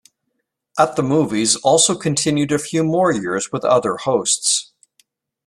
[0.79, 4.71] "At the Movies" also continued a few more years with other hosts.